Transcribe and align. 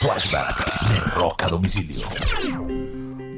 Flashback 0.00 0.90
de 0.90 1.00
Rock 1.18 1.42
a 1.42 1.48
Domicilio. 1.48 2.06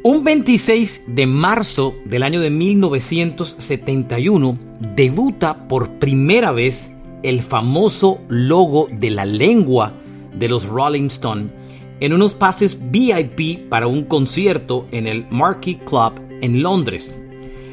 Un 0.02 0.22
26 0.22 1.04
de 1.06 1.26
marzo 1.26 1.94
del 2.04 2.22
año 2.22 2.38
de 2.38 2.50
1971 2.50 4.58
debuta 4.94 5.66
por 5.68 5.98
primera 5.98 6.52
vez 6.52 6.90
el 7.22 7.40
famoso 7.40 8.20
logo 8.28 8.88
de 8.92 9.08
la 9.08 9.24
lengua 9.24 9.94
de 10.34 10.50
los 10.50 10.66
Rolling 10.66 11.06
Stones 11.06 11.50
en 12.00 12.12
unos 12.12 12.34
pases 12.34 12.78
VIP 12.90 13.70
para 13.70 13.86
un 13.86 14.04
concierto 14.04 14.86
en 14.90 15.06
el 15.06 15.26
Marquee 15.30 15.78
Club 15.78 16.20
en 16.42 16.62
Londres. 16.62 17.14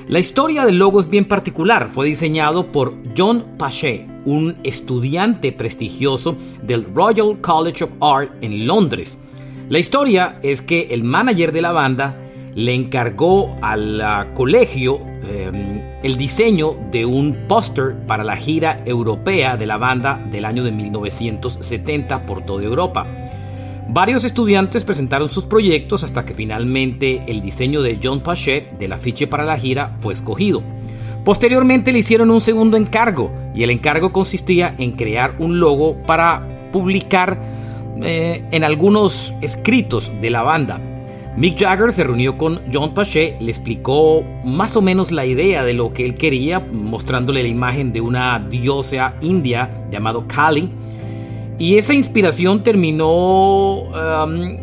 La 0.08 0.20
historia 0.20 0.66
del 0.66 0.78
logo 0.78 1.02
es 1.02 1.10
bien 1.10 1.26
particular. 1.26 1.90
Fue 1.90 2.06
diseñado 2.06 2.72
por 2.72 2.94
John 3.18 3.58
Pache, 3.58 4.08
un 4.28 4.58
estudiante 4.64 5.54
prestigioso 5.54 6.36
del 6.62 6.86
Royal 6.94 7.40
College 7.40 7.86
of 7.86 7.92
Art 8.02 8.32
en 8.42 8.68
Londres. 8.68 9.18
La 9.70 9.80
historia 9.80 10.40
es 10.44 10.62
que 10.62 10.88
el 10.92 11.04
manager 11.04 11.54
de 11.54 11.62
la 11.62 11.72
banda 11.72 12.16
le 12.54 12.74
encargó 12.74 13.56
al 13.62 14.34
colegio 14.34 15.00
em, 15.24 15.82
el 16.04 16.18
diseño 16.18 16.76
de 16.92 17.06
un 17.06 17.48
póster 17.48 17.96
para 18.06 18.26
la 18.26 18.36
gira 18.36 18.82
europea 18.86 19.56
de 19.56 19.66
la 19.66 19.78
banda 19.78 20.22
del 20.30 20.44
año 20.44 20.64
de 20.64 20.72
1970 20.72 22.26
por 22.26 22.46
toda 22.46 22.64
Europa. 22.64 23.08
Varios 23.90 24.26
estudiantes 24.26 24.84
presentaron 24.84 25.30
sus 25.30 25.46
proyectos 25.46 26.04
hasta 26.04 26.26
que 26.26 26.34
finalmente 26.34 27.24
el 27.28 27.42
diseño 27.42 27.82
de 27.82 28.00
John 28.04 28.20
Pachet 28.20 28.78
del 28.78 28.92
afiche 28.92 29.28
para 29.28 29.46
la 29.46 29.58
gira 29.58 29.96
fue 30.02 30.14
escogido. 30.14 30.62
Posteriormente 31.28 31.92
le 31.92 32.00
hicieron 32.00 32.32
un 32.32 32.40
segundo 32.40 32.78
encargo 32.78 33.34
y 33.54 33.64
el 33.64 33.70
encargo 33.70 34.14
consistía 34.14 34.74
en 34.78 34.94
crear 34.94 35.36
un 35.40 35.60
logo 35.60 35.98
para 36.04 36.70
publicar 36.72 37.38
eh, 38.02 38.46
en 38.50 38.64
algunos 38.64 39.34
escritos 39.42 40.10
de 40.22 40.30
la 40.30 40.44
banda. 40.44 40.80
Mick 41.36 41.60
Jagger 41.60 41.92
se 41.92 42.06
reunió 42.06 42.38
con 42.38 42.62
John 42.74 42.94
Pachet, 42.94 43.42
le 43.42 43.52
explicó 43.52 44.24
más 44.46 44.78
o 44.78 44.82
menos 44.82 45.12
la 45.12 45.26
idea 45.26 45.66
de 45.66 45.74
lo 45.74 45.92
que 45.92 46.06
él 46.06 46.16
quería, 46.16 46.62
mostrándole 46.62 47.44
la 47.44 47.50
imagen 47.50 47.92
de 47.92 48.00
una 48.00 48.40
diosa 48.40 49.16
india 49.20 49.70
llamado 49.92 50.30
Kali 50.30 50.72
y 51.60 51.76
esa 51.76 51.94
inspiración 51.94 52.64
terminó 52.64 53.80
um, 53.82 54.60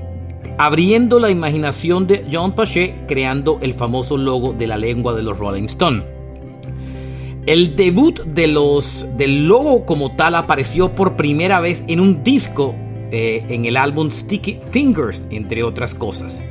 abriendo 0.56 1.18
la 1.18 1.28
imaginación 1.28 2.06
de 2.06 2.24
John 2.32 2.54
Pachet, 2.54 3.06
creando 3.06 3.58
el 3.60 3.74
famoso 3.74 4.16
logo 4.16 4.54
de 4.54 4.66
la 4.66 4.78
lengua 4.78 5.12
de 5.12 5.22
los 5.24 5.38
Rolling 5.38 5.64
Stones. 5.64 6.13
El 7.46 7.76
debut 7.76 8.20
de 8.20 8.46
los, 8.46 9.06
del 9.16 9.46
logo 9.46 9.84
como 9.84 10.16
tal 10.16 10.34
apareció 10.34 10.94
por 10.94 11.14
primera 11.14 11.60
vez 11.60 11.84
en 11.88 12.00
un 12.00 12.24
disco 12.24 12.74
eh, 13.10 13.44
en 13.50 13.66
el 13.66 13.76
álbum 13.76 14.10
Sticky 14.10 14.60
Fingers, 14.70 15.26
entre 15.30 15.62
otras 15.62 15.94
cosas. 15.94 16.42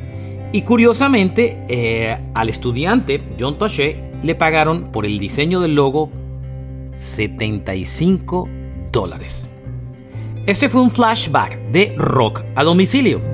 Y 0.51 0.61
curiosamente, 0.61 1.65
eh, 1.67 2.15
al 2.35 2.49
estudiante 2.49 3.21
John 3.39 3.57
Pachet 3.57 3.97
le 4.21 4.35
pagaron 4.35 4.91
por 4.91 5.07
el 5.07 5.17
diseño 5.17 5.59
del 5.61 5.73
logo 5.73 6.11
75 6.95 8.47
dólares. 8.91 9.49
Este 10.45 10.69
fue 10.69 10.81
un 10.81 10.91
flashback 10.91 11.71
de 11.71 11.95
rock 11.97 12.43
a 12.55 12.63
domicilio. 12.63 13.32